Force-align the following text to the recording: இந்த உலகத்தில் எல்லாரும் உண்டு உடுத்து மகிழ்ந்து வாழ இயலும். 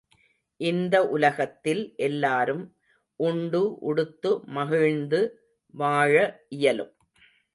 இந்த 0.59 0.95
உலகத்தில் 1.07 1.93
எல்லாரும் 1.97 2.63
உண்டு 3.19 3.61
உடுத்து 3.81 4.31
மகிழ்ந்து 4.49 5.19
வாழ 5.73 6.13
இயலும். 6.57 6.93